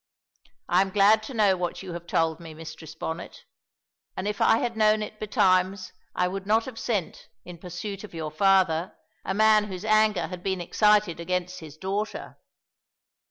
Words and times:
I 0.67 0.81
am 0.81 0.89
glad 0.89 1.21
to 1.29 1.33
know 1.35 1.55
what 1.55 1.83
you 1.83 1.93
have 1.93 2.07
told 2.07 2.39
me, 2.39 2.55
Mistress 2.55 2.95
Bonnet, 2.95 3.45
and 4.17 4.27
if 4.27 4.41
I 4.41 4.57
had 4.57 4.75
known 4.75 5.03
it 5.03 5.19
betimes 5.19 5.93
I 6.15 6.27
would 6.27 6.47
not 6.47 6.65
have 6.65 6.79
sent, 6.79 7.27
in 7.45 7.59
pursuit 7.59 8.03
of 8.03 8.15
your 8.15 8.31
father, 8.31 8.95
a 9.23 9.35
man 9.35 9.65
whose 9.65 9.85
anger 9.85 10.25
had 10.25 10.41
been 10.41 10.59
excited 10.59 11.19
against 11.19 11.59
his 11.59 11.77
daughter. 11.77 12.39